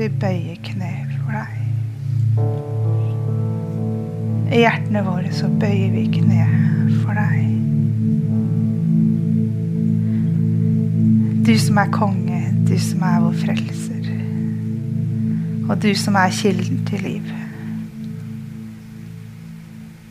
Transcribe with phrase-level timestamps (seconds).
[0.00, 1.56] Vi bøyer kne for deg.
[4.48, 6.46] I hjertene våre så bøyer vi kne
[7.02, 7.50] for deg.
[11.44, 14.08] Du som er konge, du som er vår frelser.
[15.68, 17.28] Og du som er kilden til liv.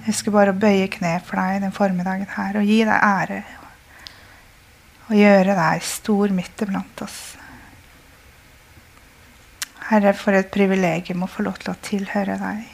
[0.05, 3.41] Jeg bare bare bøye kne for deg den formiddagen her og gi deg ære.
[5.09, 7.38] Og gjøre deg stor midt iblant oss.
[9.89, 12.65] Herre, for et privilegium å få lov til å tilhøre deg.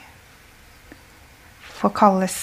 [1.76, 2.36] Få kalles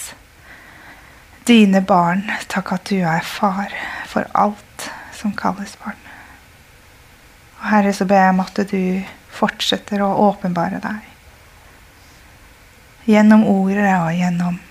[1.45, 2.25] dine barn.
[2.49, 3.73] Takk at du er far
[4.09, 5.99] for alt som kalles barn.
[7.59, 8.83] Og Herre, så ber jeg om at du
[9.33, 11.09] fortsetter å åpenbare deg.
[13.09, 14.61] Gjennom ordet og gjennom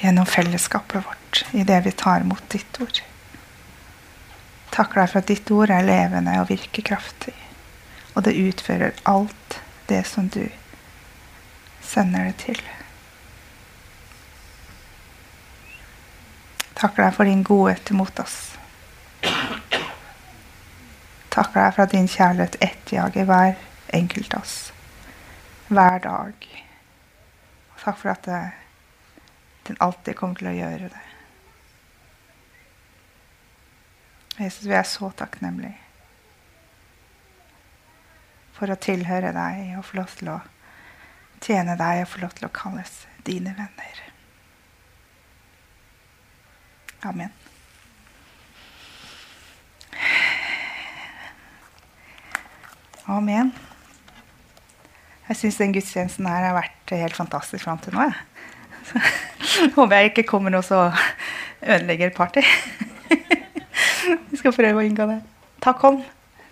[0.00, 3.00] gjennom fellesskapet vårt i det vi tar imot ditt ord.
[4.70, 7.34] Takk deg for at ditt ord er levende og virker kraftig,
[8.16, 10.48] og det utfører alt det som du
[11.84, 12.62] sender det til.
[16.76, 18.56] Takker deg for din godhet mot oss.
[21.30, 23.60] Takker deg for at din kjærlighet etterjager hver
[23.96, 24.56] enkelt av oss
[25.68, 26.46] hver dag.
[27.74, 28.44] Og takk for at det
[29.66, 31.02] den alltid kommer til å gjøre det.
[34.36, 35.85] Jesus, vi er så takknemlige
[38.56, 40.40] for å tilhøre deg og få lov til å
[41.44, 44.02] tjene deg og få lov til å kalles dine venner.
[47.06, 47.32] Amen.
[53.06, 53.52] Amen.
[55.28, 58.06] Jeg syns den gudstjenesten her har vært helt fantastisk fram til nå.
[58.06, 58.14] Jeg.
[59.76, 60.88] Håper jeg ikke kommer noe så
[61.62, 62.42] ødelegger party.
[64.30, 65.20] Vi skal prøve å unngå det.
[65.62, 66.02] Takk, Hånd,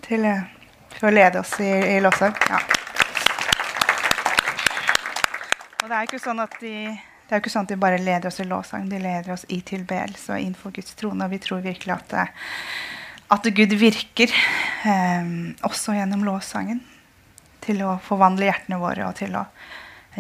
[0.07, 0.27] til,
[0.99, 2.37] for å lede oss i, i lovsang.
[2.51, 2.61] Ja.
[5.83, 6.77] Og det er ikke sånn at de
[7.25, 9.47] det er jo ikke sånn at de bare leder oss i lovsang, de leder oss
[9.49, 11.25] i tilbedelse og innenfor Guds trone.
[11.25, 12.13] Og vi tror virkelig at,
[13.33, 14.29] at Gud virker
[14.85, 15.31] eh,
[15.65, 16.83] også gjennom lovsangen.
[17.65, 19.47] Til å forvandle hjertene våre og til å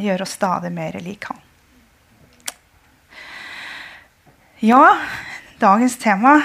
[0.00, 1.42] gjøre oss stadig mer lik Han.
[4.64, 4.96] Ja,
[5.60, 6.38] dagens tema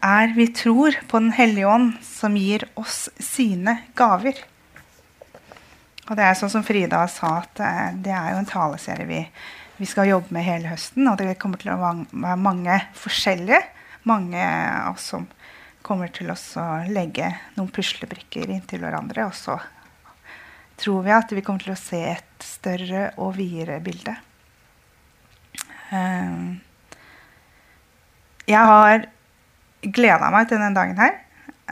[0.00, 4.44] er 'Vi tror på Den hellige ånd, som gir oss sine gaver'.
[6.10, 7.54] Og det er sånn som Frida sa, at
[8.02, 9.28] det er jo en taleserie vi,
[9.76, 11.06] vi skal jobbe med hele høsten.
[11.08, 13.62] Og det kommer til å være mange forskjellige.
[14.04, 15.28] Mange av oss som
[15.82, 16.36] kommer til å
[16.90, 19.26] legge noen puslebrikker inntil hverandre.
[19.26, 19.58] Og så
[20.82, 24.16] tror vi at vi kommer til å se et større og videre bilde.
[25.92, 26.60] Um,
[28.48, 29.04] jeg har
[29.82, 31.18] gleda meg til denne dagen her.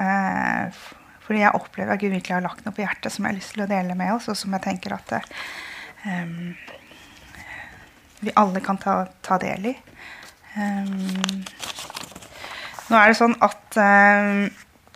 [0.01, 0.81] Eh,
[1.27, 3.55] fordi jeg opplever at Gud virkelig har lagt noe på hjertet som jeg har lyst
[3.55, 6.25] til å dele med oss, og som jeg tenker at eh,
[8.21, 9.77] vi alle kan ta, ta del i.
[10.51, 11.45] Um,
[12.91, 14.49] nå er det sånn at uh,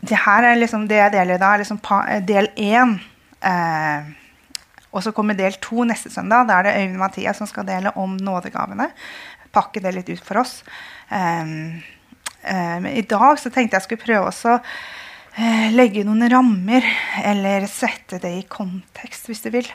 [0.04, 1.80] det her er liksom det jeg deler i dag, er liksom
[2.28, 2.98] del én.
[3.44, 4.10] Uh,
[4.94, 6.48] og så kommer del to neste søndag.
[6.48, 8.90] Da er det Øyvind Mathias som skal dele om nådegavene.
[9.54, 10.60] Pakke det litt ut for oss.
[11.08, 11.80] Um,
[12.44, 16.86] um, I dag så tenkte jeg skulle prøve også uh, legge noen rammer,
[17.24, 19.70] eller sette det i kontekst, hvis du vil.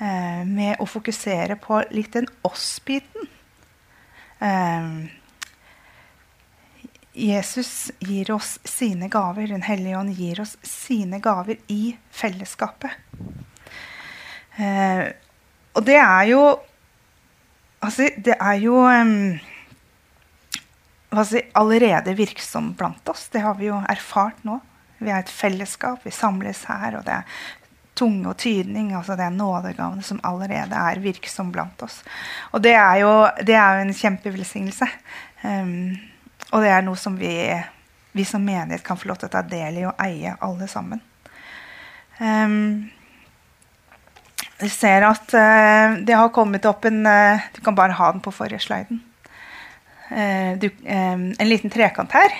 [0.00, 3.28] Uh, med å fokusere på litt den oss-biten.
[7.14, 9.46] Jesus gir oss sine gaver.
[9.52, 12.96] Den hellige ånd gir oss sine gaver i fellesskapet.
[14.58, 16.42] Og det er jo
[17.82, 18.76] Altså, det er jo
[21.18, 23.28] altså, allerede virksom blant oss.
[23.32, 24.58] Det har vi jo erfart nå.
[25.02, 27.42] Vi er et fellesskap, vi samles her, og det er
[27.98, 28.92] tunge og tydning.
[28.94, 32.00] altså Det er nådegavene som allerede er virksom blant oss.
[32.52, 33.12] Og det er jo,
[33.42, 34.88] det er jo en kjempevelsignelse.
[35.42, 35.98] Um,
[36.52, 37.34] og det er noe som vi,
[38.12, 41.02] vi, som menighet kan få lov til å ta del i og eie, alle sammen.
[42.20, 42.90] Um,
[44.62, 48.22] vi ser at uh, det har kommet opp en uh, Du kan bare ha den
[48.22, 49.00] på forrige sliden.
[50.12, 52.36] Uh, du, en liten trekant her.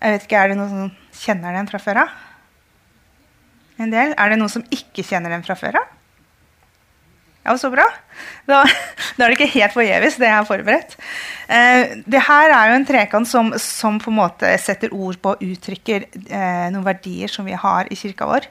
[0.00, 2.18] Jeg vet ikke, Er det noen som kjenner den fra før av?
[3.84, 4.12] en del.
[4.16, 5.96] Er det noen som ikke kjenner den fra før av?
[7.40, 7.86] Ja, så bra.
[8.48, 8.60] Da,
[9.16, 10.98] da, er det ikke helt forgjeves, det jeg har forberedt.
[11.48, 15.34] Eh, det her er jo en trekant som, som, på en måte setter ord på
[15.34, 18.48] og uttrykker eh, noen verdier som vi har i kirka vår.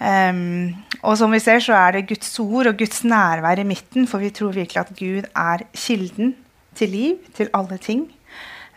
[0.00, 0.70] Um,
[1.04, 4.22] og som vi ser, så er det Guds ord og Guds nærvær i midten, for
[4.22, 6.32] vi tror virkelig at Gud er kilden
[6.80, 8.08] til liv, til alle ting.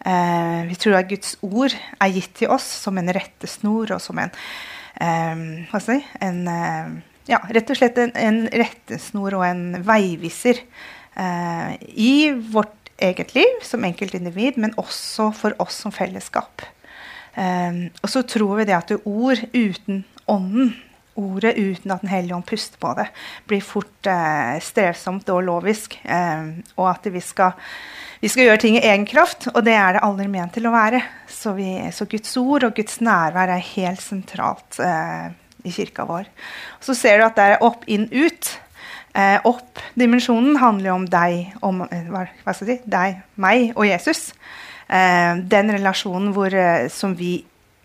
[0.04, 4.20] Eh, vi tror at Guds ord er gitt til oss som en rettesnor og som
[4.20, 4.34] en
[5.00, 5.98] eh, si?
[6.20, 6.94] En, eh,
[7.32, 10.60] ja, rett og slett en, en rettesnor og en veiviser
[11.16, 16.66] uh, i vårt eget liv som enkeltindivid, men også for oss som fellesskap.
[17.38, 20.74] Um, og så tror vi det at ord uten ånden
[21.20, 23.08] ordet uten at Den hellige ånd puster på det,
[23.50, 26.00] blir fort eh, strevsomt og lovisk.
[26.04, 27.54] Eh, og at vi skal,
[28.22, 30.74] vi skal, gjøre ting i egen kraft, og det er det aldri ment til å
[30.74, 31.04] være.
[31.30, 35.32] Så, vi, så Guds ord og Guds nærvær er helt sentralt eh,
[35.64, 36.28] i kirka vår.
[36.84, 38.54] Så ser du at det er opp, inn, ut.
[39.14, 44.32] Eh, opp-dimensjonen handler om deg, om, eh, hva, hva si, deg, meg og Jesus.
[44.90, 46.54] Eh, den relasjonen hvor,
[46.92, 47.38] som vi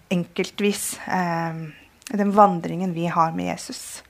[0.09, 1.69] enkeltvis eh,
[2.09, 4.03] den vandringen vi har med Jesus.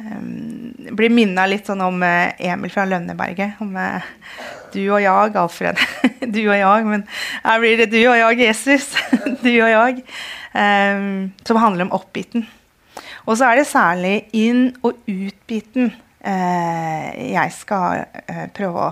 [0.00, 3.60] Um, blir minna litt sånn om uh, Emil fra Lønneberget.
[3.60, 4.06] Om uh,
[4.72, 5.82] du og jeg, Alfred.
[6.36, 7.04] du og jeg, men
[7.44, 8.94] her blir det du og jeg, Jesus.
[9.44, 10.00] du og jeg.
[10.54, 12.48] Um, som handler om oppbiten.
[13.28, 18.06] Og så er det særlig inn- og utbiten uh, jeg skal
[18.56, 18.90] prøve å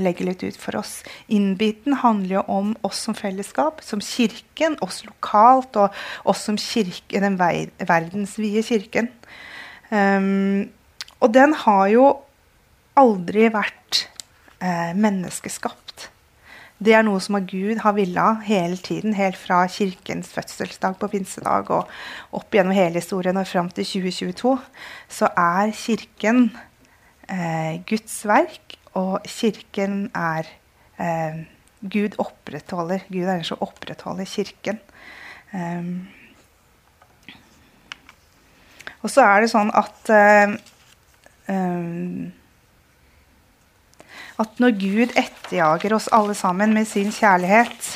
[0.00, 0.98] legger litt ut for oss.
[1.32, 5.94] Innbiten handler jo om oss som fellesskap, som kirken, oss lokalt og
[6.30, 9.10] oss som kirke, den verdensvide kirken.
[9.90, 10.70] Um,
[11.22, 12.08] og den har jo
[12.98, 14.04] aldri vært
[14.62, 16.10] eh, menneskeskapt.
[16.84, 21.70] Det er noe som Gud har villa hele tiden, helt fra kirkens fødselsdag på pinsedag
[21.72, 21.90] og
[22.34, 24.54] opp gjennom hele historien og fram til 2022.
[25.08, 26.48] Så er kirken
[27.30, 30.48] eh, Guds verk og kirken er
[31.02, 31.42] eh,
[31.84, 34.78] Gud opprettholder Gud er den som opprettholder kirken.
[35.52, 36.08] Um,
[39.04, 40.08] og så er det sånn at
[41.46, 42.32] um,
[44.40, 47.90] At når Gud etterjager oss alle sammen med sin kjærlighet,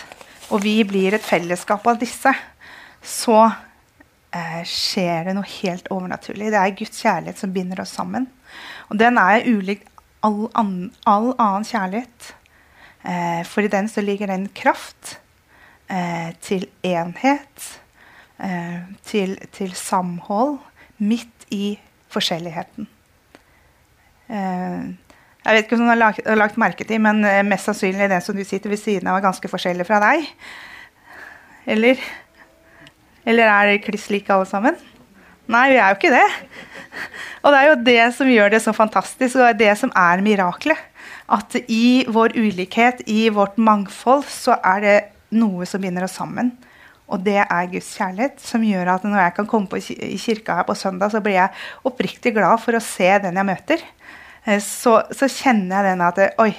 [0.55, 2.31] og vi blir et fellesskap av disse,
[3.03, 6.53] så uh, skjer det noe helt overnaturlig.
[6.55, 8.29] Det er Guds kjærlighet som binder oss sammen.
[8.87, 9.83] Og den er ulik
[10.27, 12.35] all, an, all annen kjærlighet.
[13.05, 15.19] Eh, for i den så ligger det en kraft
[15.91, 17.67] eh, til enhet,
[18.43, 20.59] eh, til, til, samhold,
[20.99, 21.79] midt i
[22.11, 22.89] forskjelligheten.
[24.29, 24.89] Eh,
[25.45, 28.11] jeg vet ikke om du har lagt, har lagt merke til, men eh, mest sannsynlig
[28.11, 30.27] den som du sitter ved siden av, er ganske forskjellig fra deg.
[31.69, 32.03] Eller?
[33.29, 34.77] Eller er det kliss like alle sammen?
[35.49, 36.29] Nei, vi er jo ikke det.
[37.41, 39.93] Og det er jo det som gjør det så fantastisk, og det er det som
[39.97, 40.81] er miraklet.
[41.29, 44.97] At i vår ulikhet, i vårt mangfold, så er det
[45.37, 46.55] noe som binder oss sammen.
[47.09, 50.59] Og det er Guds kjærlighet, som gjør at når jeg kan komme på i kirka
[50.59, 53.85] her på søndag, så blir jeg oppriktig glad for å se den jeg møter.
[54.45, 56.53] Eh, så, så kjenner jeg den at Oi,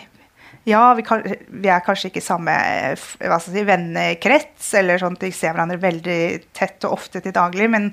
[0.68, 2.56] ja, vi, kan, vi, er kanskje ikke i samme
[2.98, 6.20] si, vennekrets, eller sånn at vi ser hverandre veldig
[6.58, 7.90] tett og ofte til daglig, men,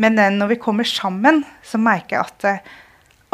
[0.00, 2.64] men når vi kommer sammen, så merker jeg at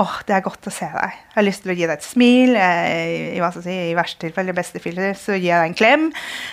[0.00, 1.18] åh, det er godt å se deg.
[1.18, 2.56] Jeg har lyst til å gi deg et smil.
[2.56, 6.08] I, hva si, i verste tilfelle, beste tilfelle, så gir jeg deg en klem.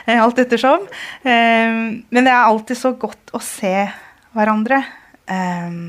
[0.05, 0.87] Eh, alt ettersom.
[1.23, 3.73] Eh, men det er alltid så godt å se
[4.35, 4.81] hverandre.
[5.31, 5.79] Eh,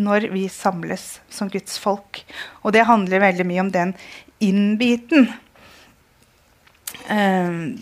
[0.00, 2.22] når vi samles som Guds folk.
[2.64, 3.94] Og det handler veldig mye om den
[4.40, 5.28] innbiten.
[7.10, 7.76] Um,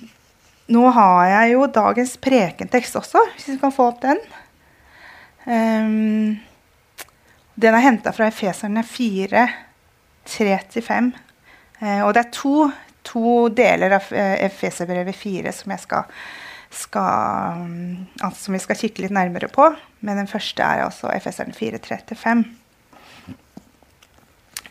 [0.69, 4.21] nå har jeg jo dagens prekentekst også, hvis vi kan få opp den.
[5.49, 6.37] Um,
[7.59, 9.47] den er henta fra Efeserne 4,
[10.29, 11.09] 3-5.
[11.81, 12.69] Uh, og det er to,
[13.07, 16.21] to deler av uh, Efeserbrevet 4 som, skal,
[16.75, 19.71] skal, um, altså, som vi skal kikke litt nærmere på.
[20.05, 22.45] Men den første er altså Efeserne 4, 3-5.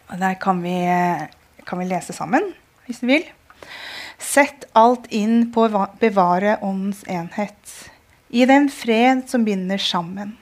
[0.08, 0.77] Og der kan vi,
[1.67, 2.53] kan vi lese sammen,
[2.88, 3.25] hvis du vil.
[4.17, 7.74] Sett alt inn på å bevare åndens enhet.
[8.29, 10.36] I den fred som binder sammen.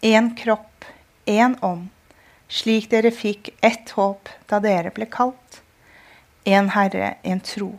[0.00, 0.84] Én kropp,
[1.26, 1.88] én ånd,
[2.48, 5.60] slik dere fikk ett håp da dere ble kalt.
[6.48, 7.74] Én Herre, én tro.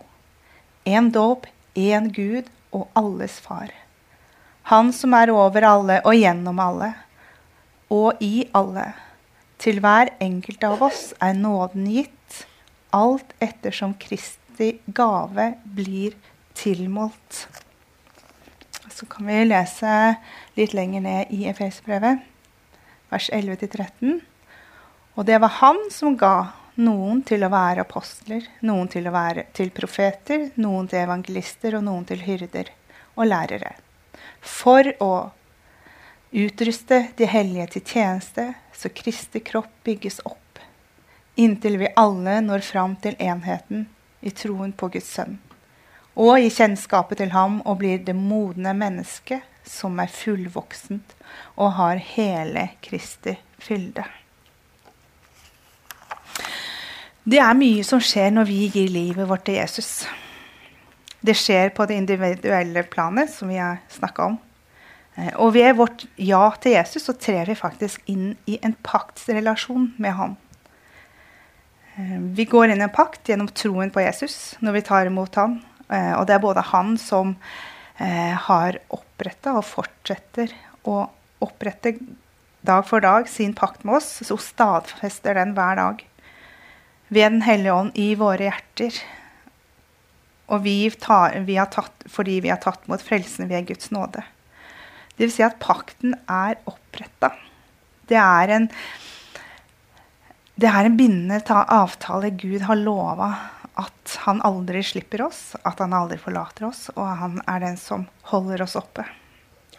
[0.85, 3.71] Én dåp, én Gud og alles Far.
[4.69, 6.91] Han som er over alle og gjennom alle,
[7.89, 8.91] og i alle.
[9.57, 12.18] Til hver enkelt av oss er nåden gitt,
[12.95, 16.15] alt ettersom Kristi gave blir
[16.53, 17.47] tilmålt.
[18.89, 20.15] så kan vi lese
[20.57, 22.19] litt lenger ned i Efesbrevet,
[23.09, 24.19] vers 11-13.
[25.15, 29.45] Og det var han som ga noen til å være apostler, noen til å være
[29.55, 32.71] til profeter, noen til evangelister og noen til hyrder
[33.15, 33.73] og lærere.
[34.39, 35.13] For å
[36.29, 40.48] utruste de hellige til tjeneste, så Kristi kropp bygges opp,
[41.39, 43.87] inntil vi alle når fram til enheten
[44.21, 45.37] i troen på Guds sønn,
[46.19, 51.15] og i kjennskapet til ham og blir det modne mennesket som er fullvoksent
[51.55, 54.03] og har hele Kristi fylde.
[57.29, 60.07] Det er mye som skjer når vi gir livet vårt til Jesus.
[61.21, 64.37] Det skjer på det individuelle planet, som vi har snakka om.
[65.15, 69.91] Eh, og ved vårt ja til Jesus så trer vi faktisk inn i en paktsrelasjon
[69.97, 70.37] med ham.
[71.99, 75.35] Eh, vi går inn i en pakt gjennom troen på Jesus når vi tar imot
[75.39, 75.59] ham.
[75.91, 77.35] Eh, og det er både han som
[78.39, 80.53] har oppretta og fortsetter
[80.87, 81.01] å
[81.43, 81.91] opprette
[82.63, 86.05] dag for dag sin pakt med oss, så stadfester den hver dag
[87.09, 88.95] ved Den hellige ånd i våre hjerter.
[90.49, 94.23] Og vi tar, vi tatt, fordi vi har tatt mot frelsen ved Guds nåde.
[95.17, 97.33] Vil si at pakten er oppretta.
[98.07, 98.69] Det er en
[100.59, 101.39] det er en bindende
[101.71, 103.29] avtale Gud har lova
[103.79, 108.07] at han aldri slipper oss, at han aldri forlater oss, og han er den som
[108.31, 109.05] holder oss oppe.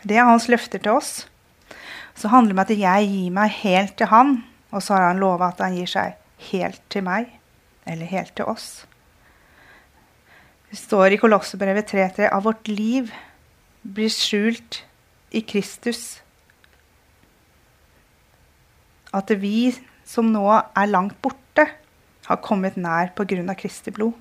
[0.01, 1.27] Det er hans løfter til oss.
[2.17, 4.39] Så handler det om at jeg gir meg helt til han,
[4.73, 6.17] og så har han lova at han gir seg
[6.51, 7.29] helt til meg,
[7.85, 8.71] eller helt til oss.
[10.71, 13.11] Det står i Kolossebrevet 3.3 at vårt liv
[13.83, 14.81] blir skjult
[15.35, 16.21] i Kristus.
[19.13, 19.75] At vi
[20.11, 21.69] som nå er langt borte,
[22.26, 23.55] har kommet nær pga.
[23.59, 24.14] Kristi blod.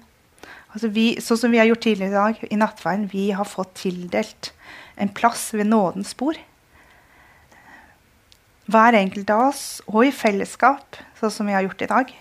[0.69, 3.74] Altså vi, sånn som vi har gjort tidligere i dag i nattverden, vi har fått
[3.81, 4.51] tildelt
[5.01, 6.38] en plass ved nådens bord.
[8.69, 12.12] Hver enkelt av oss, og i fellesskap, sånn som vi har gjort i dag.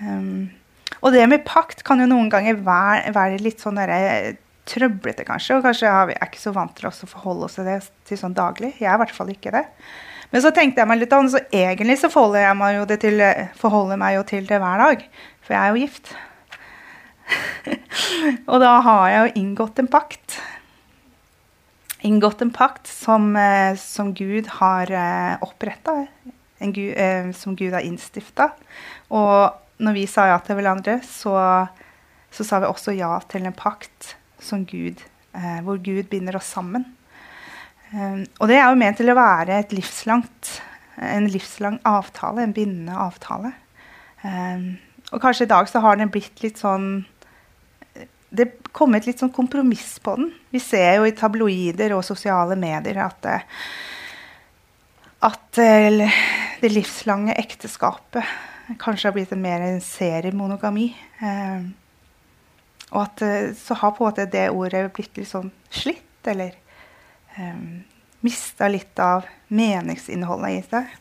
[0.00, 0.48] Um,
[1.02, 4.38] og det med pakt kan jo noen ganger være, være litt sånn der,
[4.70, 5.58] trøblete, kanskje.
[5.58, 8.36] Og kanskje er vi ikke så vant til å forholde oss til det til sånn
[8.36, 8.72] daglig.
[8.78, 9.66] Jeg er i hvert fall ikke det.
[10.30, 13.24] Men så tenkte jeg meg litt om, så egentlig så forholder jeg meg jo, til,
[13.98, 15.04] meg jo til det hver dag.
[15.42, 16.14] For jeg er jo gift.
[18.50, 20.40] og da har jeg jo inngått en pakt
[22.00, 26.06] inngått en pakt som, eh, som Gud har eh, oppretta,
[26.60, 28.50] eh, som Gud har innstifta.
[29.10, 31.34] Og når vi sa ja til hverandre, så,
[32.30, 35.00] så, sa vi også ja til en pakt som Gud,
[35.64, 36.84] hvor Gud binder oss sammen.
[37.90, 40.60] Og det er jo ment til å være et livslangt,
[41.02, 43.52] en livslang avtale, en bindende avtale.
[45.10, 47.06] og kanskje i dag så har den blitt litt sånn
[48.30, 50.28] det er kommet litt sånn kompromiss på den.
[50.54, 53.38] Vi ser jo i tabloider og sosiale medier at, det,
[55.26, 56.20] at eh,
[56.62, 60.92] det livslange ekteskapet kanskje har blitt en mer en seriemonogami.
[61.18, 61.66] Eh,
[62.90, 63.22] og at
[63.58, 66.54] så har på en måte det ordet blitt litt sånn slitt, eller
[67.36, 67.62] eh,
[68.20, 70.96] mista litt av meningsinnholdet i seg.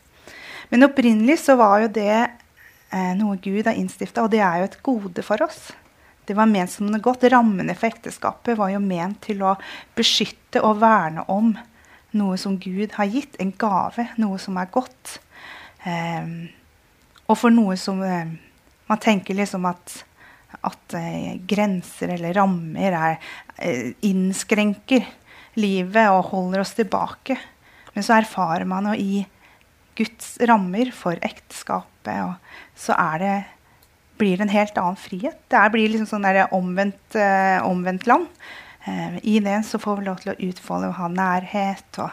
[0.70, 4.70] Men opprinnelig så var jo det eh, noe Gud har innstifta, og det er jo
[4.70, 5.72] et gode for oss.
[6.30, 7.26] Det var ment som noe godt.
[7.34, 9.56] Rammene for ekteskapet var jo ment til å
[9.98, 11.56] beskytte og verne om
[12.18, 15.18] noe som Gud har gitt, en gave, noe som er godt.
[15.90, 16.30] Eh,
[17.30, 18.38] og for noe som eh,
[18.90, 19.92] Man tenker liksom at,
[20.66, 23.20] at eh, grenser eller rammer er,
[23.62, 25.06] eh, innskrenker
[25.60, 27.38] livet og holder oss tilbake.
[27.94, 29.24] Men så erfarer man jo i
[30.00, 33.34] Guds rammer for ekteskapet, og så det
[34.20, 35.40] blir det en helt annen frihet.
[35.52, 38.28] Det blir liksom sånn der omvendt, eh, omvendt land.
[38.86, 42.12] Eh, I det så får vi lov til å utfolde og ha nærhet og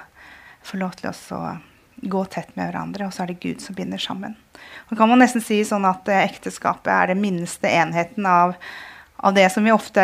[0.67, 1.59] få lov til å
[2.03, 3.07] gå tett med hverandre.
[3.07, 4.37] Og så er det Gud som binder sammen.
[4.91, 8.55] Og kan man nesten si sånn at eh, ekteskapet er den minste enheten av,
[9.19, 10.03] av det som vi ofte,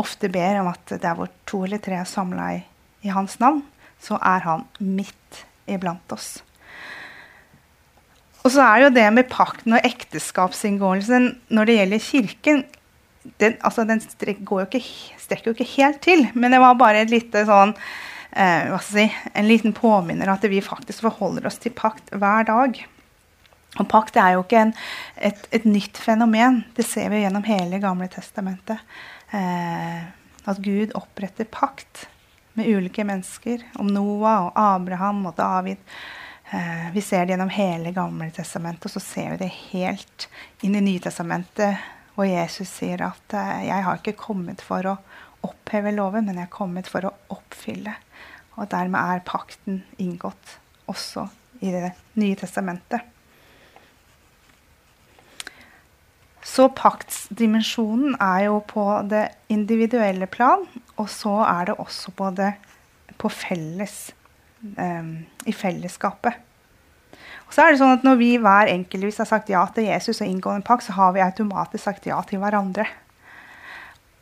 [0.00, 2.62] ofte, ber om at det er hvor to eller tre er samla i,
[3.06, 3.62] i hans navn,
[4.02, 6.36] så er han midt iblant oss.
[8.44, 12.66] Og så er jo det med pakten og ekteskapsinngåelsen når det gjelder Kirken
[13.42, 14.82] den, altså den strekker jo,
[15.44, 16.28] jo ikke helt til.
[16.34, 17.74] Men det var bare et lite sånn,
[18.38, 22.78] eh, si, en liten påminner at vi faktisk forholder oss til pakt hver dag.
[23.76, 24.70] Og Pakt er jo ikke en,
[25.20, 26.62] et, et, nytt fenomen.
[26.76, 28.80] Det ser vi gjennom hele Gamle testamentet.
[29.30, 30.02] Eh,
[30.46, 32.08] at Gud oppretter pakt
[32.56, 33.62] med ulike mennesker.
[33.74, 35.82] Om Noah og Abraham og David.
[36.50, 40.28] Eh, vi ser det gjennom hele Gamle testamentet, og så ser vi det helt
[40.62, 41.82] inn i Nytestamentet,
[42.14, 44.98] hvor Jesus sier at eh, 'jeg har ikke kommet for å
[45.42, 47.94] oppheve loven, men jeg er kommet for å oppfylle.
[48.56, 51.28] Og dermed er pakten inngått også
[51.60, 53.15] i Det nye testamentet.
[56.46, 60.62] Så paktsdimensjonen er jo på det individuelle plan,
[60.96, 62.52] og så er det også på det
[63.18, 63.96] på felles,
[64.76, 65.16] um,
[65.48, 66.36] i fellesskapet.
[67.46, 70.20] Og så er det sånn at Når vi hver enkeltvis har sagt ja til Jesus
[70.20, 72.86] og inngått en pakt, så har vi automatisk sagt ja til hverandre.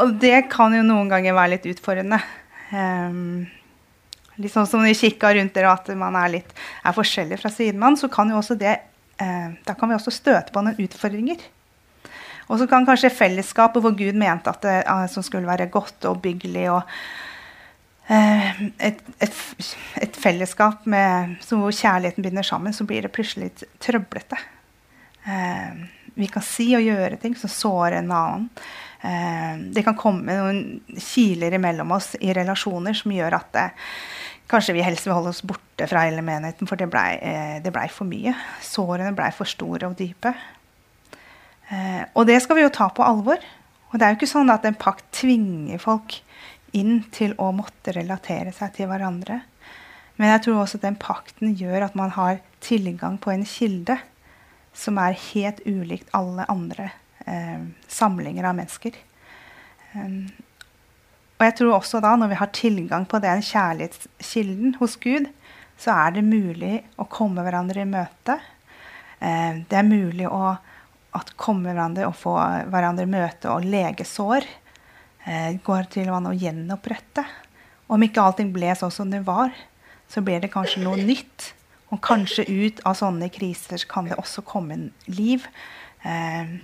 [0.02, 2.19] Og det kan jo noen ganger være litt utfordrende.
[2.73, 3.45] Um,
[4.40, 7.52] litt sånn som når vi kikka rundt dere, at man er litt er forskjellig fra
[7.52, 8.78] sidemann, så kan jo også det
[9.21, 11.45] uh, Da kan vi også støte på noen utfordringer.
[12.49, 14.81] Og så kan kanskje fellesskapet hvor Gud mente at det
[15.13, 16.83] som skulle være godt og byggelig og
[18.11, 19.39] uh, et, et,
[20.03, 24.41] et, fellesskap med, hvor kjærligheten binder sammen, så blir det plutselig litt trøblete.
[26.15, 28.51] vi kan si og gjøre ting som sårer en annen.
[29.05, 30.61] Eh, det kan komme noen
[30.97, 33.65] kiler imellom oss i relasjoner som gjør at det,
[34.49, 37.85] kanskje vi helst vil holde oss borte fra hele menigheten, for det blei eh, ble
[37.93, 38.33] for mye.
[38.65, 40.33] Sårene blei for store og dype.
[41.73, 43.40] Eh, og det skal vi jo ta på alvor.
[43.90, 46.18] Og det er jo ikke sånn at en pakt tvinger folk
[46.75, 49.40] inn til å måtte relatere seg til hverandre.
[50.18, 53.99] Men jeg tror også at den pakten gjør at man har tilgang på en kilde
[54.75, 56.90] som er helt ulikt alle andre
[57.26, 58.99] eh, samlinger av mennesker.
[59.94, 60.26] Um,
[61.38, 65.30] og jeg tror også da, når vi har tilgang på den kjærlighetskilden hos Gud,
[65.78, 68.38] så er det mulig å komme hverandre i møte.
[69.18, 70.56] Eh, det er mulig å
[71.37, 72.35] komme hverandre og få
[72.73, 74.47] hverandre møte og lege sår.
[75.25, 77.25] Eh, går til å gjenopprette.
[77.87, 79.52] Om ikke allting ble sånn som det var,
[80.09, 81.52] så blir det kanskje noe nytt.
[81.92, 85.47] Og kanskje ut av sånne kriser kan det også komme en liv.
[86.02, 86.56] Eh,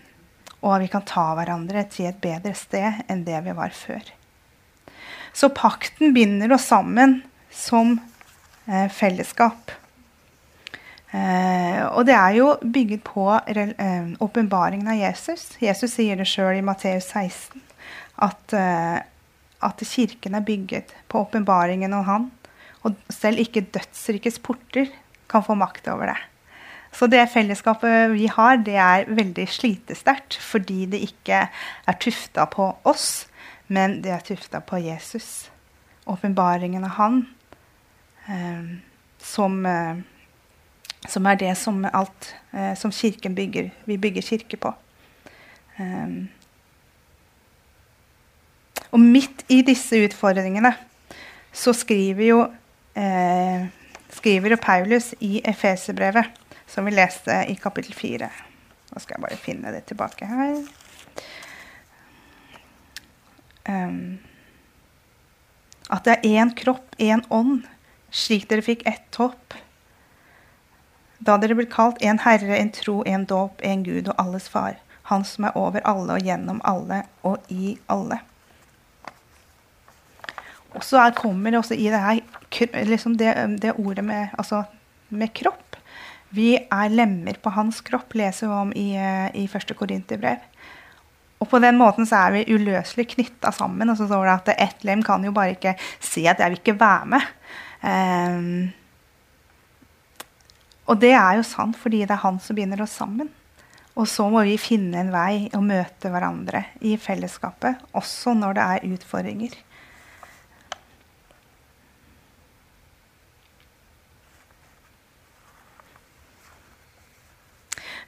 [0.61, 4.03] og vi kan ta hverandre til et bedre sted enn det vi var før.
[5.33, 7.21] Så pakten binder oss sammen
[7.55, 7.99] som
[8.67, 9.71] eh, fellesskap.
[11.11, 15.49] Eh, og det er jo bygget på eh, åpenbaringen av Jesus.
[15.59, 17.65] Jesus sier det sjøl i Matteus 16
[18.23, 18.99] at, eh,
[19.67, 22.29] at kirken er bygget på åpenbaringen om Han.
[22.87, 24.93] Og selv ikke dødsrikets porter
[25.31, 26.21] kan få makt over det.
[26.95, 32.71] Så det fellesskapet vi har, det er veldig slitesterkt fordi det ikke er tufta på
[32.89, 33.27] oss,
[33.69, 35.51] men det er tufta på Jesus.
[36.11, 37.21] Åpenbaringen av Han
[39.23, 39.61] som,
[41.09, 43.71] som, er det som alt eh, som kirken bygger.
[43.85, 44.75] Vi bygger kirke på.
[45.81, 46.29] Um,
[48.91, 50.75] og midt i disse utfordringene
[51.53, 52.41] så skriver jo,
[52.99, 53.67] eh,
[54.13, 56.37] skriver jo Paulus i Efeserbrevet
[56.71, 58.31] som vi leste i kapittel 4.
[58.91, 60.61] Nå skal jeg bare finne det tilbake her.
[63.71, 64.19] Um,
[65.91, 67.67] at det er én kropp, én ånd,
[68.11, 69.57] slik dere fikk ett håp.
[71.21, 74.79] Da dere ble kalt en Herre, en tro, en dåp, en Gud og alles Far.
[75.11, 78.21] Han som er over alle og gjennom alle og i alle.
[80.71, 82.21] Og så kommer det også i det her
[82.87, 84.63] liksom det, det ordet med, altså,
[85.09, 85.77] med kropp.
[86.31, 90.39] Vi er lemmer på hans kropp, leser vi om i, eh, i første Korinterbrev.
[91.41, 93.91] Og på den måten så er vi uløselig knytta sammen.
[93.91, 96.61] Og så står det at ett lem kan jo bare ikke si at 'jeg vil
[96.61, 97.29] ikke være med'.
[97.83, 98.73] Um,
[100.91, 103.31] og det er jo sant fordi det er han som binder oss sammen.
[103.99, 108.65] Og så må vi finne en vei å møte hverandre i fellesskapet, også når det
[108.75, 109.59] er utfordringer.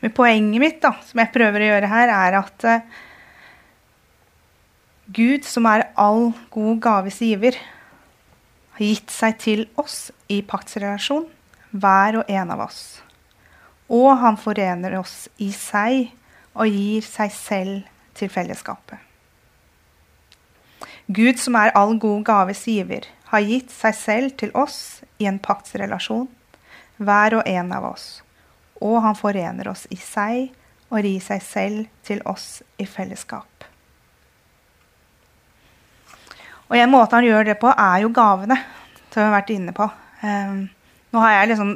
[0.02, 3.02] Men poenget mitt, da, som jeg prøver å gjøre her, er at uh,
[5.14, 7.58] Gud, som er all god gaves giver,
[8.74, 11.28] har gitt seg til oss i paktsrelasjon,
[11.72, 13.02] hver og en av oss.
[13.92, 16.12] Og han forener oss i seg
[16.52, 18.98] og gir seg selv til fellesskapet.
[21.12, 25.40] Gud, som er all god gaves giver, har gitt seg selv til oss i en
[25.42, 26.28] paktsrelasjon,
[27.02, 28.20] hver og en av oss
[28.82, 30.50] og han forener oss i seg
[30.92, 33.46] og gir seg selv til oss i fellesskap.
[36.72, 38.56] Og En måte han gjør det på, er jo gavene,
[39.12, 39.88] som vi har vært inne på.
[40.22, 40.70] Um,
[41.12, 41.72] nå har jeg liksom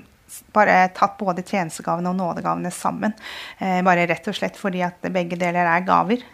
[0.55, 3.15] bare tatt både tjenestegavene og nådegavene sammen.
[3.61, 6.25] Eh, bare rett og slett fordi at begge deler er gaver.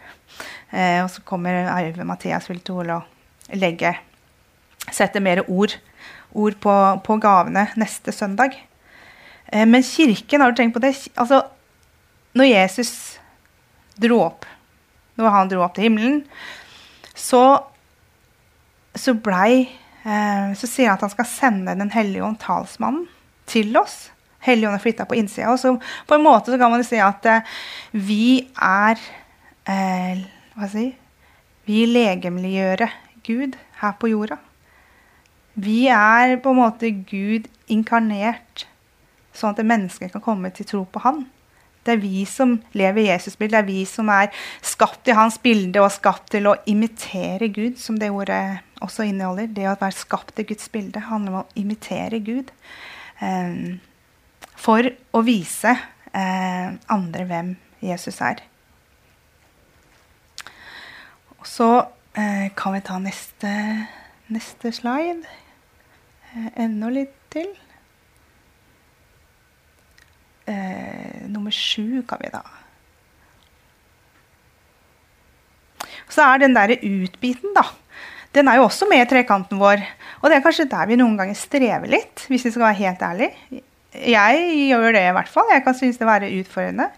[0.73, 3.93] Eh, og så kommer Arve Mathias Viltol og legge,
[4.89, 5.75] sette mer ord,
[6.33, 8.57] ord på, på gavene neste søndag.
[9.53, 10.95] Eh, men kirken, har du tenkt på det?
[11.21, 11.43] Altså,
[12.39, 12.95] når Jesus
[14.01, 14.49] dro opp,
[15.21, 16.23] når han dro opp til himmelen,
[17.13, 17.43] så
[18.93, 19.71] så blei
[20.03, 23.05] Så sier han at han skal sende Den hellige ånd, talsmannen,
[23.47, 24.09] til oss.
[24.43, 25.53] Hellige ånd er flytta på innsida.
[25.53, 25.77] Og så
[26.09, 27.53] på en måte så kan man si at eh,
[27.93, 28.25] vi
[28.59, 28.99] er
[29.71, 30.25] eh,
[30.57, 30.89] Hva skal jeg si?
[31.71, 32.91] Vi legemliggjører
[33.23, 34.41] Gud her på jorda.
[35.55, 38.65] Vi er på en måte Gud inkarnert,
[39.37, 41.23] sånn at mennesker kan komme til tro på Han.
[41.87, 43.57] Det er vi som lever i Jesus' bilde.
[43.57, 44.31] Det er vi som er
[44.63, 49.51] skapt i hans bilde og skapt til å imitere Gud, som det ordet også inneholder.
[49.55, 52.53] Det å være skapt i Guds bilde handler om å imitere Gud.
[53.21, 53.79] eh,
[54.63, 55.73] for å vise
[56.15, 58.43] eh, andre hvem Jesus er.
[61.43, 61.69] Så
[62.15, 63.53] eh, kan vi ta neste,
[64.31, 65.39] neste slide.
[66.33, 67.51] Uh, enda litt til.
[70.47, 72.43] eh, nummer sju kan vi da.
[76.13, 77.65] Så er den derre utbiten, da.
[78.33, 79.83] Den er jo også med i trekanten vår.
[80.23, 83.05] Og det er kanskje der vi noen ganger strever litt, hvis vi skal være helt
[83.05, 83.63] ærlige.
[83.93, 85.51] Jeg gjør det i hvert fall.
[85.53, 86.89] Jeg kan synes det være utfordrende.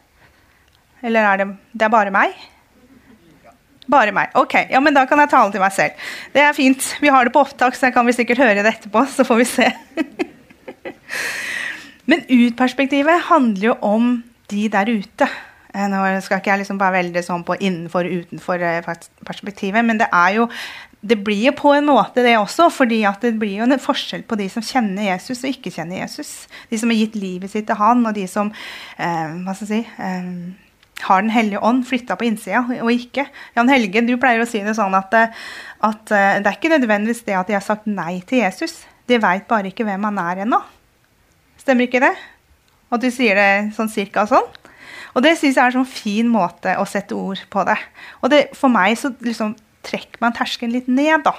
[1.04, 2.36] Eller er det, det er bare meg?
[3.90, 4.30] Bare meg.
[4.40, 6.04] Ok, ja, men da kan jeg tale til meg selv.
[6.32, 6.86] Det er fint.
[7.02, 9.02] Vi har det på opptak, så kan vi sikkert høre det etterpå.
[9.12, 9.68] Så får vi se.
[12.08, 14.16] Men ut-perspektivet handler jo om
[14.52, 15.28] de der ute.
[15.74, 20.06] Eh, nå skal ikke jeg liksom være veldig sånn på innenfor- og utenfor-perspektivet, men det
[20.12, 20.48] er jo
[21.04, 24.38] det blir jo på en måte det også, fordi det blir jo en forskjell på
[24.40, 26.30] de som kjenner Jesus og ikke kjenner Jesus.
[26.70, 28.52] De som har gitt livet sitt til han, og de som
[28.96, 30.30] eh, hva skal jeg si, eh,
[31.04, 33.26] har Den hellige ånd flytta på innsida og ikke.
[33.56, 35.12] Jan Helge, du pleier å si det sånn at,
[35.84, 38.78] at det er ikke nødvendigvis det at de har sagt nei til Jesus.
[39.10, 40.62] De veit bare ikke hvem han er ennå.
[41.60, 42.14] Stemmer ikke det?
[42.94, 44.46] At du sier det sånn cirka sånn?
[45.14, 47.76] Og det syns jeg er en sånn fin måte å sette ord på det.
[48.22, 49.54] Og det, for meg så liksom
[49.86, 51.24] trekker man terskelen litt ned.
[51.26, 51.34] da.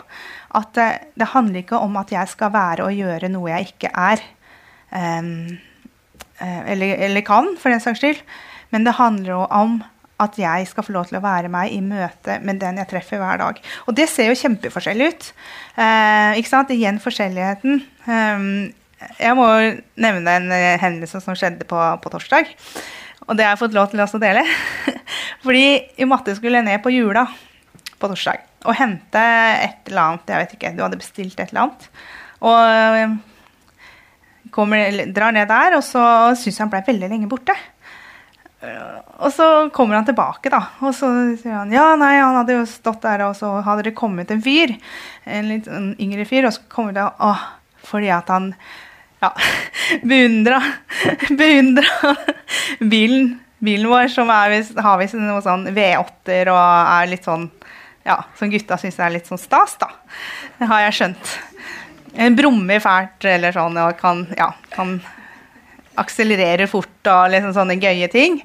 [0.56, 3.92] At det, det, handler ikke om at jeg skal være og gjøre noe jeg ikke
[3.92, 4.24] er.
[4.92, 5.58] Um,
[6.40, 8.22] eller, eller, kan, for den saks skyld.
[8.74, 9.78] Men det handler jo om
[10.24, 13.20] at jeg skal få lov til å være meg i møte med den jeg treffer
[13.20, 13.60] hver dag.
[13.88, 15.30] Og det ser jo kjempeforskjellig ut.
[15.76, 16.72] Uh, ikke sant?
[16.72, 17.84] Igjen forskjelligheten.
[18.08, 18.72] Um,
[19.20, 19.48] jeg må
[20.02, 22.48] nevne en eh, hendelse som skjedde på, på, torsdag.
[23.28, 24.46] Og det har jeg fått lov til å dele.
[25.46, 27.26] Fordi Matte skulle ned på jula
[28.00, 29.22] på torsdag og hente
[29.62, 30.32] et eller annet.
[30.32, 31.88] Jeg vet ikke, Du hadde bestilt et eller annet.
[32.46, 33.16] Og eh,
[34.56, 36.04] kommer, drar ned der, og så
[36.40, 37.56] syns jeg han ble veldig lenge borte.
[39.22, 40.62] Og så kommer han tilbake, da.
[40.82, 43.98] Og så sier han ja, nei, han hadde jo stått der, og så hadde det
[43.98, 44.74] kommet en fyr.
[45.26, 46.48] En litt yngre fyr.
[46.48, 47.32] Og så kommer det å,
[47.86, 48.52] fordi at han
[49.22, 49.32] ja,
[50.10, 50.62] beundra
[51.40, 52.16] beundra
[52.80, 57.48] bilen, bilen vår, som er, har visst noe sånn V8-er og er litt sånn
[58.06, 59.90] ja, som gutta syns er litt sånn stas, da.
[60.60, 61.36] Det har jeg skjønt.
[62.26, 65.00] En brummer fælt eller sånn og kan, ja, kan
[66.00, 68.38] akselererer fort og liksom sånne gøye ting.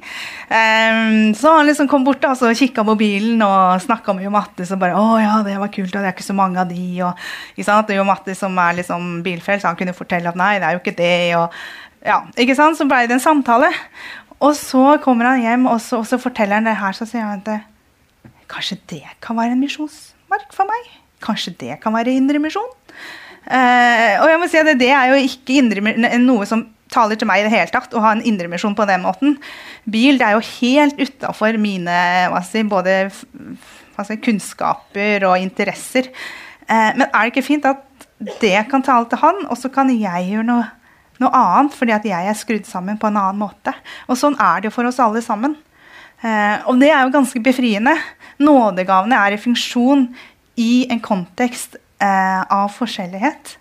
[0.51, 4.33] Um, så han liksom kom bort og så kikka på bilen og snakka med Jo
[4.35, 6.69] Mattis og bare 'Å ja, det var kult, og det er ikke så mange av
[6.69, 7.19] de', og
[7.55, 7.91] ikke sant?
[7.91, 10.99] Jo Mattis som er liksom bilfrelst, han kunne fortelle at 'nei, det er jo ikke
[10.99, 11.51] det', og
[12.07, 12.79] ja, ikke sant?
[12.79, 13.71] Så blei det en samtale.
[14.41, 17.21] Og så kommer han hjem, og så, og så forteller han det her, så sier
[17.21, 17.70] han at
[18.51, 20.91] kanskje det kan være en misjonsmark for meg?
[21.25, 22.69] Kanskje det kan være indremisjon?
[23.41, 25.83] Uh, og jeg må si at det, det er jo ikke indre,
[26.21, 29.05] noe som taler til meg i det hele tatt å ha en indremisjon på den
[29.05, 29.37] måten.
[29.91, 31.95] Bil det er jo helt utafor mine
[32.47, 36.11] si, både si, kunnskaper og interesser.
[36.67, 37.87] Uh, men er det ikke fint at
[38.43, 40.69] det kan tale til han, og så kan jeg gjøre noe,
[41.23, 43.75] noe, annet fordi at jeg er skrudd sammen på en annen måte?
[44.09, 45.57] Og sånn er det jo for oss alle sammen.
[46.21, 47.97] Uh, og det er jo ganske befriende.
[48.41, 50.07] Nådegavene er i funksjon
[50.61, 53.57] i en kontekst eh, av forskjellighet.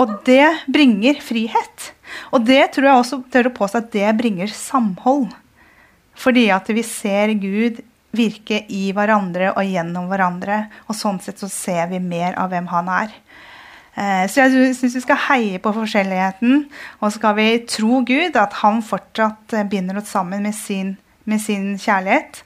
[0.00, 1.92] Og det bringer frihet.
[2.32, 5.28] Og det tror jeg også tør å påstå at det bringer samhold.
[6.18, 7.82] Fordi at vi ser Gud
[8.16, 10.64] virke i hverandre og gjennom hverandre.
[10.88, 13.12] Og sånn sett så ser vi mer av hvem han er.
[13.98, 16.64] Eh, så jeg syns vi skal heie på forskjelligheten.
[17.02, 20.96] Og skal vi tro Gud, at han fortsatt eh, binder oss sammen med sin,
[21.28, 22.42] med sin kjærlighet.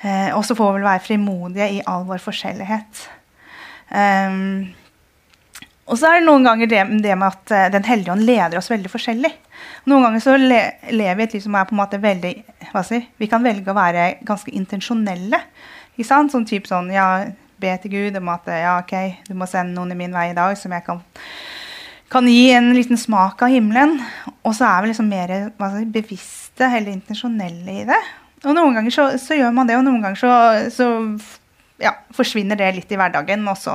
[0.00, 3.02] Eh, og så får vi vel være frimodige i all vår forskjellighet.
[3.90, 4.70] Um,
[5.90, 8.60] og så er det noen ganger det, det med at uh, Den hellige ånd leder
[8.60, 9.32] oss veldig forskjellig.
[9.90, 10.60] Noen ganger så le,
[10.94, 12.32] lever vi et liv som er på en måte veldig
[12.70, 15.42] hva si, Vi kan velge å være ganske intensjonelle.
[15.96, 16.32] Ikke sant?
[16.32, 17.26] Sånn type sånn Ja,
[17.60, 20.36] be til Gud om at ja, ok, du må sende noen i min vei i
[20.36, 21.02] dag som jeg kan,
[22.08, 23.98] kan gi en liten smak av himmelen.
[24.40, 28.00] Og så er vi liksom mer si, bevisste eller intensjonelle i det.
[28.44, 30.32] Og noen ganger så, så, gjør man det, og noen ganger så,
[30.72, 30.88] så
[31.82, 33.44] ja, forsvinner det litt i hverdagen.
[33.48, 33.74] og så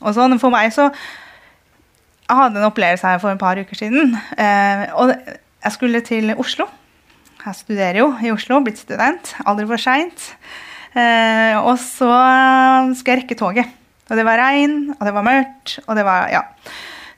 [0.00, 4.14] Og sånn, for meg så Jeg hadde en opplevelse her for et par uker siden.
[4.38, 6.68] Eh, og jeg skulle til Oslo.
[7.40, 9.32] Jeg studerer jo i Oslo, blitt student.
[9.42, 10.28] Aldri for seint.
[10.94, 12.10] Eh, og så
[12.94, 13.74] skal jeg rekke toget.
[14.10, 16.46] Og det var regn, og det var mørkt, og det var Ja.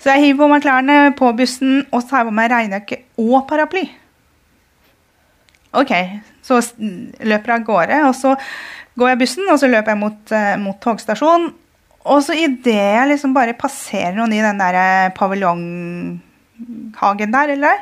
[0.02, 3.84] Så jeg hiver på meg klærne på bussen, og tar på meg regnjakke og paraply.
[5.72, 5.88] Ok,
[6.44, 8.34] så løper jeg av gårde, og så
[9.00, 11.46] går jeg bussen, og så løper jeg mot, uh, mot togstasjonen.
[12.02, 17.78] Og så idet jeg liksom bare passerer noen i den der eh, paviljonghagen der, eller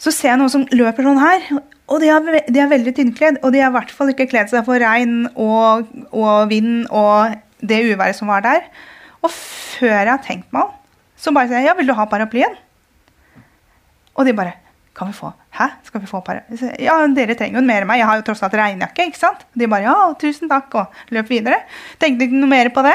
[0.00, 1.42] så ser jeg noen som løper sånn her.
[1.90, 4.46] Og de er, de er veldig tynnkledd, og de har i hvert fall ikke kledd
[4.52, 8.62] seg for regn og, og vind og det uværet som var der.
[9.26, 10.72] Og før jeg har tenkt meg om,
[11.18, 12.54] så bare sier jeg ja, vil du ha paraplyen?
[14.14, 14.59] Og de bare
[15.00, 15.66] kan vi få Hæ?
[15.84, 16.42] Skal vi få par
[16.78, 18.00] Ja, dere trenger jo mer enn meg.
[18.02, 19.06] Jeg har jo tross alt regnjakke.
[19.08, 19.46] ikke sant?
[19.56, 21.62] De bare ja, tusen takk, og løp videre.
[22.00, 22.94] Tenkte ikke noe mer på det.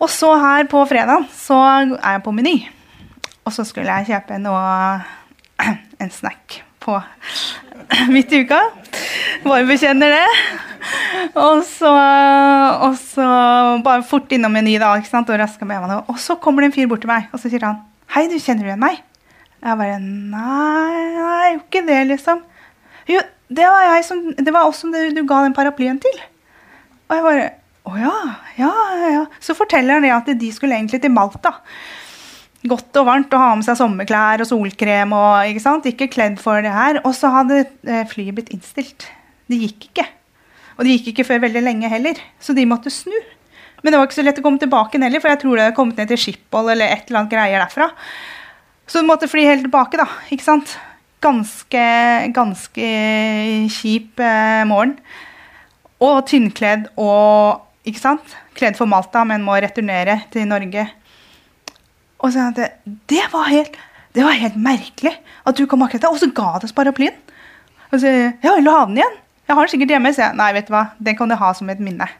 [0.00, 1.58] Og så her på fredag så
[1.98, 2.54] er jeg på Meny.
[3.44, 4.62] Og så skulle jeg kjøpe noe
[6.02, 6.96] en snack på
[8.14, 8.62] midt i uka.
[9.44, 10.24] Bare bekjenner det.
[11.34, 11.92] Og så,
[12.86, 13.28] og så
[13.84, 15.28] bare fort innom Meny da, ikke sant?
[15.28, 16.08] og raska med meg.
[16.08, 18.40] Og så kommer det en fyr bort til meg, og så sier han Hei, du
[18.42, 19.04] kjenner du igjen meg?
[19.60, 22.42] Jeg bare Nei, nei, jo ikke det, liksom.
[23.10, 26.20] Jo, det var, jeg som, det var oss som du, du ga den paraplyen til.
[27.10, 27.48] Og jeg bare
[27.90, 28.16] Å ja,
[28.60, 28.74] ja,
[29.10, 29.24] ja.
[29.42, 31.54] Så forteller han det at de skulle egentlig til Malta.
[32.70, 35.88] Godt og varmt å ha med seg sommerklær og solkrem og ikke sant?
[35.88, 37.00] Ikke kledd for det her.
[37.08, 39.08] Og så hadde eh, flyet blitt innstilt.
[39.48, 40.06] Det gikk ikke.
[40.76, 42.20] Og det gikk ikke før veldig lenge heller.
[42.40, 43.16] Så de måtte snu.
[43.80, 45.76] Men det var ikke så lett å komme tilbake heller, for jeg tror det hadde
[45.78, 47.88] kommet ned til Schiphol eller et eller annet greier derfra.
[48.90, 50.08] Så du måtte fly helt tilbake, da.
[50.34, 50.74] Ikke sant?
[51.22, 51.82] Ganske,
[52.34, 52.86] ganske
[53.70, 54.96] kjip eh, morgen.
[56.02, 58.34] Og tynnkledd og ikke sant?
[58.58, 60.88] Kledd for Malta, men må returnere til Norge.
[62.18, 62.72] Og så det,
[63.12, 63.78] det, var helt,
[64.16, 65.14] det var helt merkelig
[65.46, 66.16] at du kom akkurat der.
[66.16, 67.14] Og så ga du oss paraplyen.
[67.92, 69.18] Og så ja, vil du ha den igjen?
[69.46, 70.14] Jeg har den sikkert hjemme.
[70.16, 72.10] Så jeg, nei, vet du hva, den kan du ha som et minne.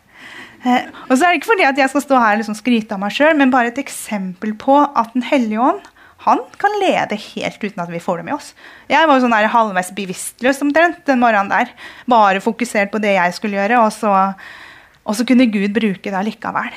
[0.62, 2.94] Eh, og så er det ikke fordi at jeg skal stå her og liksom skryte
[2.94, 5.82] av meg sjøl, men bare et eksempel på at Den hellige ånd
[6.20, 8.50] han kan lede helt uten at vi får det med oss.
[8.90, 11.70] Jeg var jo sånn der halvveis bevisstløs omtrent den morgenen der.
[12.10, 14.12] Bare fokusert på det jeg skulle gjøre, og så,
[15.00, 16.76] og så kunne Gud bruke det allikevel.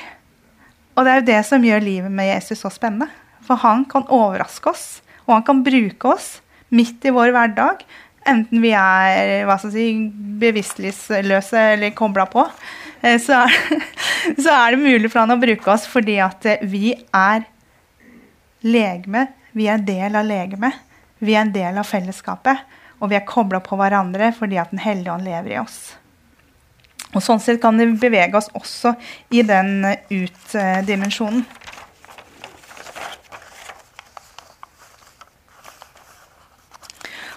[0.94, 3.10] Og det er jo det som gjør livet med Jesus så spennende.
[3.44, 4.86] For han kan overraske oss,
[5.26, 6.38] og han kan bruke oss
[6.72, 7.84] midt i vår hverdag.
[8.24, 9.90] Enten vi er hva skal si,
[10.40, 12.46] bevisstløse eller kobla på,
[13.04, 13.44] eh, så
[14.42, 17.44] så er det mulig for han å bruke oss fordi at vi er
[18.64, 19.26] legeme.
[19.52, 20.80] Vi er en del av legemet.
[21.18, 22.64] Vi er en del av fellesskapet.
[23.00, 25.94] Og vi er kobla på hverandre fordi at Den hellige ånd lever i oss.
[27.14, 28.94] Og Sånn sett kan det bevege oss også
[29.30, 31.44] i den ut-dimensjonen.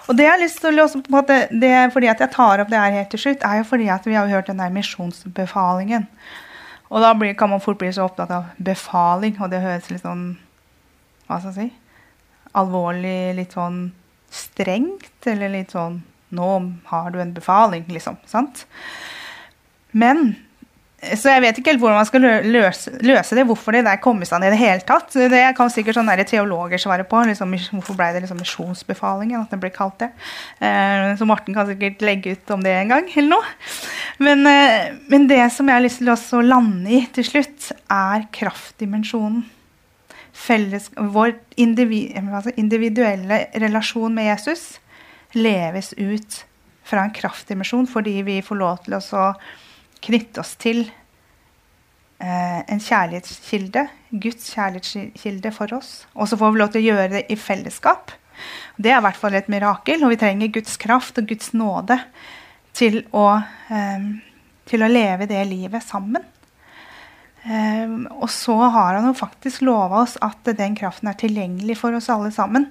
[0.08, 2.70] Og det jeg har lyst til å på at det, fordi at jeg tar opp
[2.72, 6.08] det her helt til slutt, er jo fordi at vi har hørt den der misjonsbefalingen.
[6.88, 10.06] Og da blir, kan man fort bli så opptatt av befaling, og det høres litt
[10.06, 10.38] sånn
[11.28, 12.02] hva skal jeg si,
[12.58, 13.82] alvorlig, litt sånn
[14.32, 16.46] strengt, eller litt sånn Nå
[16.90, 18.18] har du en befaling, liksom.
[18.28, 18.66] Sant?
[19.96, 20.34] Men
[20.98, 23.44] så jeg vet ikke helt hvordan man skal løse, løse det.
[23.46, 25.14] Hvorfor det der kom i stand i det hele tatt.
[25.14, 27.20] Det kan sikkert sånne teologer svare på.
[27.28, 30.08] Liksom, hvorfor ble det liksom misjonsbefalingen at det ble kalt det?
[30.58, 33.06] Eh, så Morten kan sikkert legge ut om det en gang.
[33.14, 33.52] eller noe.
[34.18, 38.26] Men, eh, men det som jeg har lyst til å lande i til slutt, er
[38.34, 39.46] kraftdimensjonen
[40.38, 44.78] felles, vår altså individuelle relasjon med Jesus
[45.36, 46.44] leves ut
[46.88, 49.24] fra en kraftdimensjon fordi vi får lov til å
[50.04, 56.06] knytte oss til eh, en kjærlighetskilde, Guds kjærlighetskilde for oss.
[56.14, 58.14] Og så får vi lov til å gjøre det i fellesskap.
[58.78, 61.98] Det er i hvert fall et mirakel, og vi trenger Guds kraft og Guds nåde
[62.78, 63.28] til å,
[63.74, 64.10] eh,
[64.70, 66.24] til å leve det livet sammen.
[67.44, 71.94] Um, og så har han jo faktisk lova oss at den kraften er tilgjengelig for
[71.96, 72.66] oss alle sammen.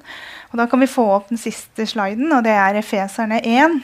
[0.51, 3.79] Og Da kan vi få opp den siste sliden, og det er Efeserne 1.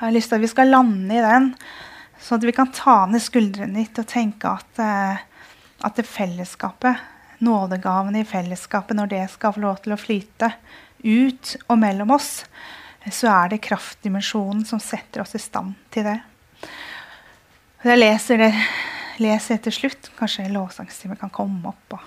[0.00, 1.54] Jeg har lyst til at vi skal lande i den,
[2.20, 5.20] så at vi kan ta ned skuldrene litt og tenke at, uh,
[5.84, 6.96] at det fellesskapet,
[7.44, 10.52] nådegavene i fellesskapet, når det skal få lov til å flyte
[11.04, 12.42] ut og mellom oss,
[13.08, 16.18] så er det kraftdimensjonen som setter oss i stand til det.
[17.80, 18.50] Jeg leser det
[19.20, 20.08] leser jeg til slutt.
[20.18, 21.94] Kanskje lovsangstimen kan komme opp.
[21.96, 22.02] Og,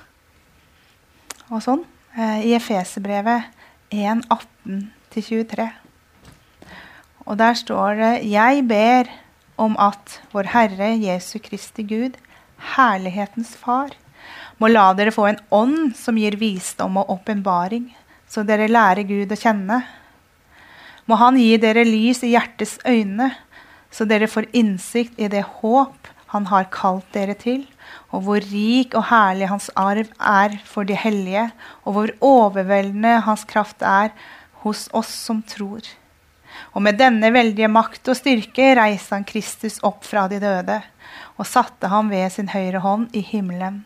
[1.49, 1.81] og sånn.
[2.13, 3.47] Eh, I Efeserbrevet
[3.93, 5.65] 1.18-23.
[7.25, 9.09] Og der står det Jeg ber
[9.57, 12.19] om at vår Herre Jesu Kristi Gud,
[12.75, 13.95] herlighetens far,
[14.61, 17.89] må la dere få en ånd som gir visdom og åpenbaring,
[18.29, 19.81] så dere lærer Gud å kjenne.
[21.09, 23.31] Må Han gi dere lys i hjertets øyne,
[23.93, 27.67] så dere får innsikt i det håp Han har kalt dere til,
[28.09, 31.43] og hvor rik og herlig Hans arv er for de hellige,
[31.85, 34.09] og hvor overveldende Hans kraft er
[34.63, 35.85] hos oss som tror.
[36.73, 40.79] Og med denne veldige makt og styrke reiste han Kristus opp fra de døde
[41.37, 43.83] og satte ham ved sin høyre hånd i himmelen.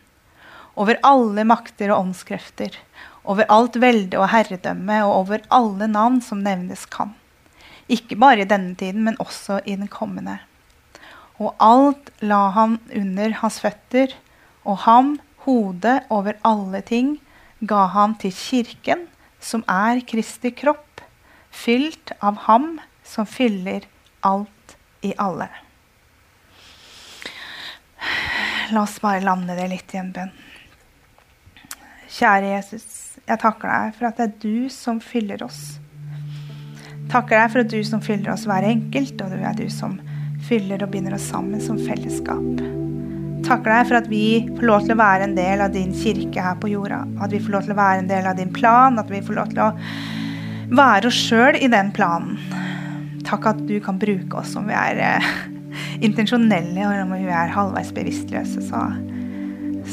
[0.78, 2.72] Over alle makter og åndskrefter,
[3.28, 7.17] over alt velde og herredømme og over alle navn som nevnes kan.
[7.88, 10.38] Ikke bare i denne tiden, men også i den kommende.
[11.38, 14.12] Og alt la han under hans føtter,
[14.68, 15.14] og ham,
[15.46, 17.16] hodet over alle ting,
[17.60, 19.06] ga han til kirken,
[19.40, 21.00] som er Kristi kropp,
[21.50, 23.86] fylt av ham som fyller
[24.26, 25.48] alt i alle.
[28.74, 30.34] La oss bare lande det litt i en bønn.
[32.08, 32.86] Kjære Jesus,
[33.24, 35.78] jeg takker deg for at det er du som fyller oss.
[37.08, 39.96] Takker deg for at du som fyller oss hver enkelt, og du er du som
[40.44, 42.60] fyller og binder oss sammen som fellesskap.
[43.46, 44.24] Takker deg for at vi
[44.58, 47.00] får lov til å være en del av din kirke her på jorda.
[47.24, 49.38] At vi får lov til å være en del av din plan, at vi får
[49.38, 49.70] lov til å
[50.76, 52.36] være oss sjøl i den planen.
[53.28, 55.30] Takk at du kan bruke oss om vi er eh,
[56.06, 58.82] intensjonelle, og om vi er halvveis bevisstløse, så,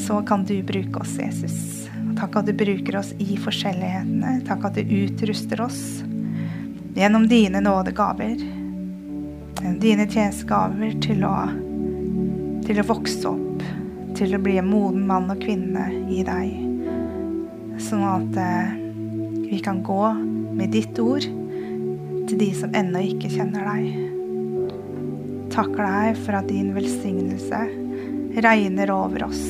[0.06, 1.88] så kan du bruke oss, Jesus.
[2.19, 4.41] Takk at du bruker oss i forskjellighetene.
[4.47, 6.04] Takk at du utruster oss
[6.95, 8.36] gjennom dine nådegaver.
[9.62, 11.36] Gjennom dine tjenestegaver til å,
[12.65, 13.63] til å vokse opp.
[14.15, 16.58] Til å bli en moden mann og kvinne i deg.
[17.84, 18.75] Sånn at eh,
[19.51, 20.03] vi kan gå
[20.55, 21.27] med ditt ord
[22.25, 24.13] til de som ennå ikke kjenner deg
[25.55, 27.60] takker deg for at din velsignelse
[28.43, 29.43] regner over oss.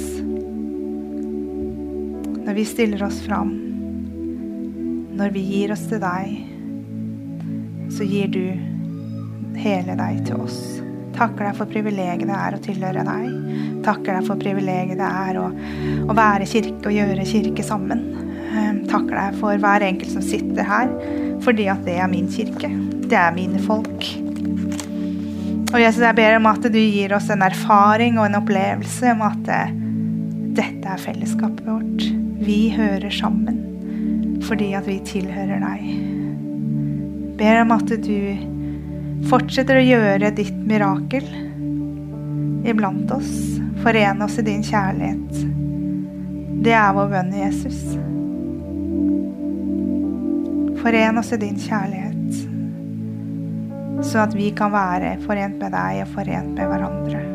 [2.45, 3.55] Når vi stiller oss fram,
[5.17, 6.54] når vi gir oss til deg,
[7.95, 8.43] så gir du
[9.59, 10.59] hele deg til oss.
[11.15, 13.27] Takker deg for privilegiet det er å tilhøre deg.
[13.85, 15.47] Takker deg for privilegiet det er å,
[16.11, 18.03] å være kirke og gjøre kirke sammen.
[18.55, 20.91] Ehm, takker deg for hver enkelt som sitter her,
[21.45, 22.71] fordi at det er min kirke.
[23.05, 24.09] Det er mine folk.
[25.75, 29.23] Og Jesus, jeg ber om at du gir oss en erfaring og en opplevelse om
[29.27, 29.73] at eh,
[30.55, 32.09] dette er fellesskapet vårt.
[32.45, 33.63] Vi hører sammen
[34.45, 36.14] fordi at vi tilhører deg.
[37.35, 41.27] Ber om at du fortsetter å gjøre ditt mirakel
[42.65, 43.33] iblant oss.
[43.83, 45.43] Forene oss i din kjærlighet.
[46.65, 47.81] Det er vår bønn, Jesus.
[50.81, 52.15] Foren oss i din kjærlighet
[54.03, 57.34] så at vi kan være forent med deg og forent med hverandre.